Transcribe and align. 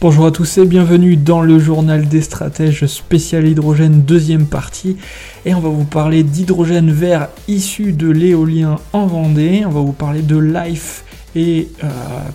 Bonjour 0.00 0.26
à 0.26 0.30
tous 0.30 0.58
et 0.58 0.64
bienvenue 0.64 1.16
dans 1.16 1.40
le 1.40 1.58
journal 1.58 2.06
des 2.06 2.22
stratèges 2.22 2.86
spécial 2.86 3.48
hydrogène 3.48 4.02
deuxième 4.02 4.46
partie 4.46 4.96
et 5.44 5.54
on 5.54 5.60
va 5.60 5.70
vous 5.70 5.84
parler 5.84 6.22
d'hydrogène 6.22 6.92
vert 6.92 7.26
issu 7.48 7.90
de 7.90 8.08
l'éolien 8.08 8.76
en 8.92 9.06
Vendée, 9.06 9.64
on 9.66 9.70
va 9.70 9.80
vous 9.80 9.90
parler 9.90 10.22
de 10.22 10.38
Life 10.38 11.02
et 11.34 11.66
euh, 11.82 11.88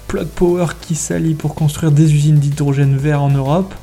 Plug 0.09 0.27
Power 0.27 0.65
qui 0.81 0.95
s'allient 0.95 1.35
pour 1.35 1.55
construire 1.55 1.93
des 1.93 2.13
usines 2.13 2.35
d'hydrogène 2.35 2.97
vert 2.97 3.21
en 3.21 3.29
Europe 3.29 3.73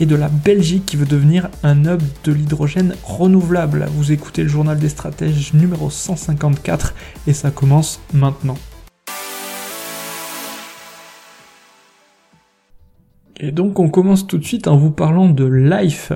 et 0.00 0.06
de 0.06 0.16
la 0.16 0.28
Belgique 0.28 0.86
qui 0.86 0.96
veut 0.96 1.04
devenir 1.04 1.50
un 1.62 1.84
hub 1.84 2.00
de 2.24 2.32
l'hydrogène 2.32 2.94
renouvelable. 3.04 3.86
Vous 3.98 4.12
écoutez 4.12 4.44
le 4.44 4.48
journal 4.48 4.78
des 4.78 4.88
stratèges 4.88 5.52
numéro 5.52 5.90
154 5.90 6.94
et 7.26 7.34
ça 7.34 7.50
commence 7.50 8.00
maintenant. 8.14 8.56
Et 13.38 13.52
donc 13.52 13.78
on 13.78 13.88
commence 13.88 14.26
tout 14.26 14.38
de 14.38 14.44
suite 14.44 14.68
en 14.68 14.76
vous 14.76 14.90
parlant 14.90 15.28
de 15.28 15.44
Life 15.44 16.12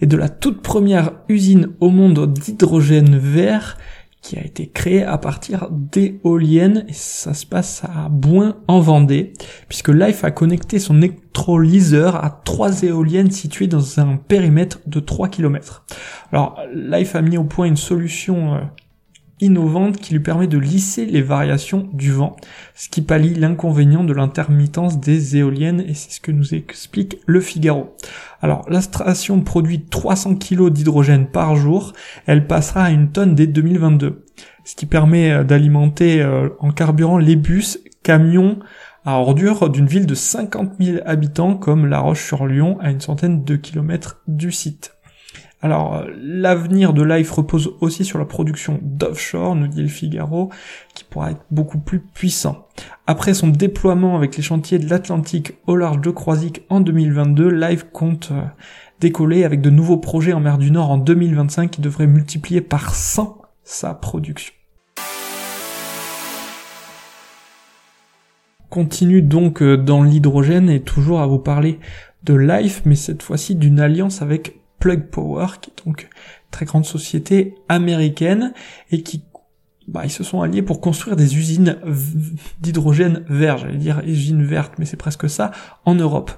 et 0.00 0.06
de 0.06 0.16
la 0.16 0.28
toute 0.28 0.62
première 0.62 1.12
usine 1.28 1.68
au 1.80 1.90
monde 1.90 2.32
d'hydrogène 2.32 3.16
vert 3.16 3.76
qui 4.20 4.36
a 4.36 4.44
été 4.44 4.66
créée 4.66 5.04
à 5.04 5.18
partir 5.18 5.68
d'éoliennes 5.70 6.84
et 6.88 6.92
ça 6.92 7.32
se 7.32 7.46
passe 7.46 7.84
à 7.84 8.08
Boin 8.08 8.56
en 8.66 8.80
Vendée 8.80 9.32
puisque 9.68 9.90
Life 9.90 10.24
a 10.24 10.32
connecté 10.32 10.80
son 10.80 10.98
électrolyseur 10.98 12.16
à 12.16 12.30
trois 12.44 12.82
éoliennes 12.82 13.30
situées 13.30 13.68
dans 13.68 14.00
un 14.00 14.16
périmètre 14.16 14.80
de 14.86 14.98
3 14.98 15.28
km. 15.28 15.84
Alors 16.32 16.58
Life 16.74 17.14
a 17.14 17.22
mis 17.22 17.38
au 17.38 17.44
point 17.44 17.66
une 17.66 17.76
solution 17.76 18.54
euh, 18.54 18.60
innovante 19.40 19.98
qui 19.98 20.14
lui 20.14 20.20
permet 20.20 20.46
de 20.46 20.58
lisser 20.58 21.04
les 21.04 21.22
variations 21.22 21.88
du 21.92 22.10
vent, 22.10 22.36
ce 22.74 22.88
qui 22.88 23.02
pallie 23.02 23.34
l'inconvénient 23.34 24.04
de 24.04 24.12
l'intermittence 24.12 24.98
des 24.98 25.36
éoliennes 25.36 25.80
et 25.80 25.94
c'est 25.94 26.10
ce 26.10 26.20
que 26.20 26.32
nous 26.32 26.54
explique 26.54 27.18
le 27.26 27.40
Figaro. 27.40 27.94
Alors 28.40 28.64
la 28.70 28.80
station 28.80 29.40
produit 29.40 29.82
300 29.82 30.36
kg 30.36 30.70
d'hydrogène 30.70 31.26
par 31.26 31.56
jour, 31.56 31.92
elle 32.26 32.46
passera 32.46 32.84
à 32.84 32.90
une 32.90 33.10
tonne 33.10 33.34
dès 33.34 33.46
2022, 33.46 34.24
ce 34.64 34.74
qui 34.74 34.86
permet 34.86 35.30
euh, 35.30 35.44
d'alimenter 35.44 36.22
euh, 36.22 36.48
en 36.60 36.70
carburant 36.70 37.18
les 37.18 37.36
bus, 37.36 37.78
camions, 38.02 38.58
à 39.04 39.20
ordures 39.20 39.70
d'une 39.70 39.86
ville 39.86 40.06
de 40.06 40.16
50 40.16 40.72
000 40.80 40.98
habitants 41.06 41.54
comme 41.54 41.86
La 41.86 42.00
Roche-sur-Lyon 42.00 42.78
à 42.80 42.90
une 42.90 43.00
centaine 43.00 43.44
de 43.44 43.54
kilomètres 43.54 44.20
du 44.26 44.50
site. 44.50 44.95
Alors, 45.62 46.04
l'avenir 46.14 46.92
de 46.92 47.02
Life 47.02 47.30
repose 47.30 47.74
aussi 47.80 48.04
sur 48.04 48.18
la 48.18 48.26
production 48.26 48.78
d'offshore, 48.82 49.56
nous 49.56 49.68
dit 49.68 49.82
le 49.82 49.88
Figaro, 49.88 50.50
qui 50.94 51.02
pourra 51.04 51.30
être 51.30 51.44
beaucoup 51.50 51.78
plus 51.78 52.00
puissant. 52.00 52.68
Après 53.06 53.32
son 53.32 53.48
déploiement 53.48 54.16
avec 54.16 54.36
les 54.36 54.42
chantiers 54.42 54.78
de 54.78 54.88
l'Atlantique 54.88 55.54
au 55.66 55.76
large 55.76 56.00
de 56.02 56.10
Croisic 56.10 56.62
en 56.68 56.80
2022, 56.80 57.48
Life 57.48 57.86
compte 57.90 58.28
euh, 58.32 58.42
décoller 59.00 59.44
avec 59.44 59.62
de 59.62 59.70
nouveaux 59.70 59.96
projets 59.96 60.34
en 60.34 60.40
mer 60.40 60.58
du 60.58 60.70
Nord 60.70 60.90
en 60.90 60.98
2025 60.98 61.70
qui 61.70 61.80
devraient 61.80 62.06
multiplier 62.06 62.60
par 62.60 62.94
100 62.94 63.40
sa 63.64 63.94
production. 63.94 64.52
Continue 68.68 69.22
donc 69.22 69.62
euh, 69.62 69.78
dans 69.78 70.02
l'hydrogène 70.02 70.68
et 70.68 70.80
toujours 70.80 71.20
à 71.20 71.26
vous 71.26 71.38
parler 71.38 71.78
de 72.24 72.34
Life, 72.34 72.82
mais 72.84 72.94
cette 72.94 73.22
fois-ci 73.22 73.54
d'une 73.54 73.80
alliance 73.80 74.20
avec 74.20 74.60
Plug 74.86 75.08
Power, 75.10 75.46
qui 75.60 75.70
est 75.70 75.84
donc 75.84 76.08
très 76.52 76.64
grande 76.64 76.84
société 76.84 77.56
américaine 77.68 78.52
et 78.92 79.02
qui 79.02 79.24
bah, 79.88 80.02
ils 80.04 80.12
se 80.12 80.22
sont 80.22 80.42
alliés 80.42 80.62
pour 80.62 80.80
construire 80.80 81.16
des 81.16 81.36
usines 81.36 81.76
d'hydrogène 82.60 83.24
vert, 83.28 83.58
j'allais 83.58 83.78
dire 83.78 84.00
usines 84.04 84.44
vertes, 84.44 84.74
mais 84.78 84.84
c'est 84.84 84.96
presque 84.96 85.28
ça, 85.28 85.50
en 85.84 85.96
Europe. 85.96 86.30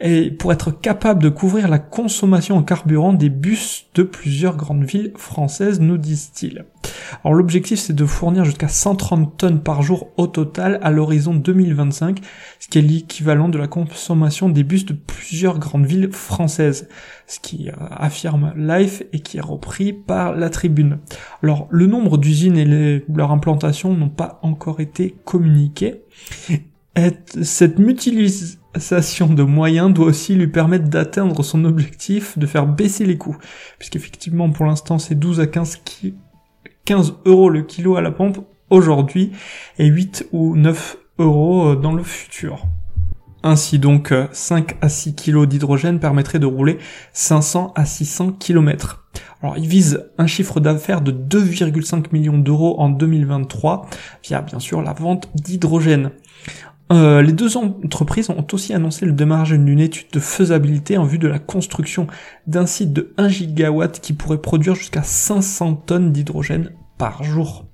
Et 0.00 0.30
pour 0.30 0.52
être 0.52 0.70
capable 0.70 1.20
de 1.20 1.28
couvrir 1.28 1.66
la 1.66 1.80
consommation 1.80 2.56
en 2.56 2.62
carburant 2.62 3.12
des 3.12 3.30
bus 3.30 3.86
de 3.94 4.04
plusieurs 4.04 4.56
grandes 4.56 4.84
villes 4.84 5.12
françaises, 5.16 5.80
nous 5.80 5.98
disent-ils. 5.98 6.66
Alors 7.24 7.34
l'objectif 7.34 7.78
c'est 7.78 7.94
de 7.94 8.06
fournir 8.06 8.44
jusqu'à 8.44 8.68
130 8.68 9.36
tonnes 9.36 9.62
par 9.62 9.82
jour 9.82 10.08
au 10.16 10.26
total 10.26 10.78
à 10.82 10.90
l'horizon 10.90 11.34
2025, 11.34 12.20
ce 12.58 12.68
qui 12.68 12.78
est 12.78 12.82
l'équivalent 12.82 13.48
de 13.48 13.58
la 13.58 13.66
consommation 13.66 14.48
des 14.48 14.64
bus 14.64 14.86
de 14.86 14.92
plusieurs 14.92 15.58
grandes 15.58 15.86
villes 15.86 16.10
françaises, 16.12 16.88
ce 17.26 17.40
qui 17.40 17.68
euh, 17.68 17.72
affirme 17.90 18.52
Life 18.56 19.02
et 19.12 19.20
qui 19.20 19.38
est 19.38 19.42
repris 19.42 19.92
par 19.92 20.34
la 20.34 20.50
tribune. 20.50 20.98
Alors 21.42 21.66
le 21.70 21.86
nombre 21.86 22.18
d'usines 22.18 22.56
et 22.58 23.04
leur 23.12 23.30
implantation 23.30 23.94
n'ont 23.94 24.08
pas 24.08 24.38
encore 24.42 24.80
été 24.80 25.16
communiqués. 25.24 26.02
cette 27.42 27.78
mutualisation 27.78 29.26
de 29.32 29.42
moyens 29.42 29.92
doit 29.92 30.06
aussi 30.06 30.34
lui 30.34 30.48
permettre 30.48 30.88
d'atteindre 30.88 31.42
son 31.42 31.64
objectif 31.64 32.38
de 32.38 32.46
faire 32.46 32.66
baisser 32.66 33.04
les 33.04 33.16
coûts, 33.16 33.36
puisqu'effectivement 33.78 34.50
pour 34.50 34.66
l'instant 34.66 34.98
c'est 34.98 35.14
12 35.14 35.40
à 35.40 35.46
15 35.46 35.76
qui 35.84 36.14
15 36.88 37.16
euros 37.26 37.50
le 37.50 37.60
kilo 37.60 37.96
à 37.96 38.00
la 38.00 38.10
pompe 38.10 38.38
aujourd'hui 38.70 39.32
et 39.78 39.84
8 39.84 40.28
ou 40.32 40.56
9 40.56 40.96
euros 41.18 41.72
euh, 41.72 41.76
dans 41.76 41.92
le 41.92 42.02
futur. 42.02 42.64
Ainsi 43.42 43.78
donc 43.78 44.14
5 44.32 44.72
euh, 44.72 44.74
à 44.80 44.88
6 44.88 45.14
kg 45.14 45.44
d'hydrogène 45.44 46.00
permettrait 46.00 46.38
de 46.38 46.46
rouler 46.46 46.78
500 47.12 47.74
à 47.76 47.84
600 47.84 48.32
km. 48.32 49.04
Alors 49.42 49.58
il 49.58 49.68
vise 49.68 50.06
un 50.16 50.26
chiffre 50.26 50.60
d'affaires 50.60 51.02
de 51.02 51.12
2,5 51.12 52.06
millions 52.12 52.38
d'euros 52.38 52.80
en 52.80 52.88
2023 52.88 53.90
via 54.24 54.40
bien 54.40 54.58
sûr 54.58 54.80
la 54.80 54.94
vente 54.94 55.28
d'hydrogène. 55.34 56.12
Euh, 56.90 57.20
les 57.20 57.32
deux 57.32 57.58
entreprises 57.58 58.30
ont 58.30 58.46
aussi 58.52 58.72
annoncé 58.72 59.04
le 59.04 59.12
démarrage 59.12 59.50
d'une 59.50 59.78
étude 59.78 60.06
de 60.10 60.20
faisabilité 60.20 60.96
en 60.96 61.04
vue 61.04 61.18
de 61.18 61.28
la 61.28 61.38
construction 61.38 62.06
d'un 62.46 62.64
site 62.64 62.94
de 62.94 63.12
1 63.18 63.28
gigawatt 63.28 64.00
qui 64.00 64.14
pourrait 64.14 64.40
produire 64.40 64.74
jusqu'à 64.74 65.02
500 65.02 65.74
tonnes 65.86 66.12
d'hydrogène 66.12 66.72
par 66.96 67.24
jour. 67.24 67.66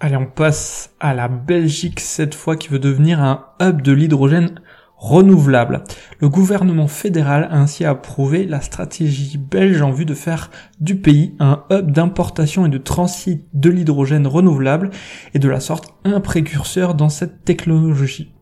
Allez, 0.00 0.16
on 0.16 0.26
passe 0.26 0.90
à 0.98 1.14
la 1.14 1.28
Belgique 1.28 2.00
cette 2.00 2.34
fois 2.34 2.56
qui 2.56 2.68
veut 2.68 2.80
devenir 2.80 3.20
un 3.20 3.46
hub 3.60 3.82
de 3.82 3.92
l'hydrogène 3.92 4.60
renouvelable. 5.02 5.82
Le 6.20 6.28
gouvernement 6.28 6.86
fédéral 6.86 7.48
a 7.50 7.56
ainsi 7.56 7.84
approuvé 7.84 8.46
la 8.46 8.60
stratégie 8.60 9.36
belge 9.36 9.82
en 9.82 9.90
vue 9.90 10.04
de 10.04 10.14
faire 10.14 10.50
du 10.80 10.94
pays 10.94 11.34
un 11.40 11.64
hub 11.70 11.90
d'importation 11.90 12.64
et 12.66 12.68
de 12.68 12.78
transit 12.78 13.44
de 13.52 13.68
l'hydrogène 13.68 14.28
renouvelable 14.28 14.90
et 15.34 15.40
de 15.40 15.48
la 15.48 15.58
sorte 15.58 15.92
un 16.04 16.20
précurseur 16.20 16.94
dans 16.94 17.08
cette 17.08 17.44
technologie. 17.44 18.32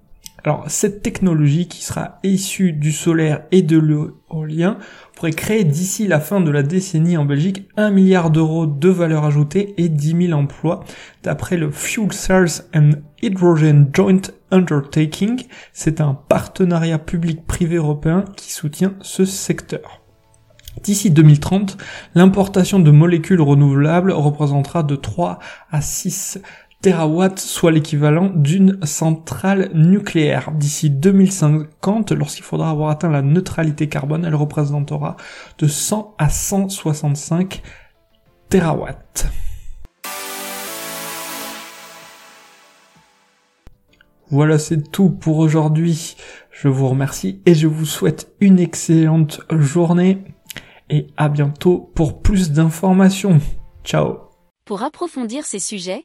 Alors 0.44 0.64
cette 0.68 1.02
technologie 1.02 1.68
qui 1.68 1.84
sera 1.84 2.18
issue 2.22 2.72
du 2.72 2.92
solaire 2.92 3.42
et 3.50 3.62
de 3.62 3.78
l'éolien 3.78 4.78
pourrait 5.14 5.32
créer 5.32 5.64
d'ici 5.64 6.06
la 6.06 6.20
fin 6.20 6.40
de 6.40 6.50
la 6.50 6.62
décennie 6.62 7.16
en 7.16 7.24
Belgique 7.24 7.68
1 7.76 7.90
milliard 7.90 8.30
d'euros 8.30 8.66
de 8.66 8.88
valeur 8.88 9.24
ajoutée 9.24 9.74
et 9.76 9.88
10 9.88 10.28
000 10.28 10.38
emplois 10.38 10.84
d'après 11.22 11.56
le 11.56 11.70
Fuel 11.70 12.12
Cells 12.12 12.64
and 12.74 12.92
Hydrogen 13.22 13.86
Joint 13.92 14.22
Undertaking. 14.50 15.44
C'est 15.72 16.00
un 16.00 16.14
partenariat 16.14 16.98
public-privé 16.98 17.76
européen 17.76 18.24
qui 18.36 18.52
soutient 18.52 18.94
ce 19.02 19.24
secteur. 19.24 20.00
D'ici 20.82 21.10
2030, 21.10 21.76
l'importation 22.14 22.78
de 22.78 22.90
molécules 22.90 23.42
renouvelables 23.42 24.12
représentera 24.12 24.82
de 24.82 24.96
3 24.96 25.38
à 25.70 25.82
6 25.82 26.40
terawatts, 26.82 27.38
soit 27.38 27.70
l'équivalent 27.70 28.30
d'une 28.34 28.78
centrale 28.84 29.70
nucléaire. 29.74 30.52
D'ici 30.52 30.90
2050, 30.90 32.12
lorsqu'il 32.12 32.44
faudra 32.44 32.70
avoir 32.70 32.90
atteint 32.90 33.10
la 33.10 33.22
neutralité 33.22 33.88
carbone, 33.88 34.24
elle 34.24 34.34
représentera 34.34 35.16
de 35.58 35.66
100 35.66 36.14
à 36.18 36.28
165 36.28 37.62
terawatts. 38.48 39.26
Voilà, 44.30 44.58
c'est 44.58 44.90
tout 44.92 45.10
pour 45.10 45.38
aujourd'hui. 45.38 46.16
Je 46.50 46.68
vous 46.68 46.88
remercie 46.88 47.42
et 47.46 47.54
je 47.54 47.66
vous 47.66 47.84
souhaite 47.84 48.32
une 48.40 48.60
excellente 48.60 49.40
journée 49.50 50.24
et 50.88 51.08
à 51.16 51.28
bientôt 51.28 51.90
pour 51.94 52.22
plus 52.22 52.52
d'informations. 52.52 53.40
Ciao. 53.84 54.18
Pour 54.64 54.82
approfondir 54.82 55.44
ces 55.44 55.58
sujets, 55.58 56.04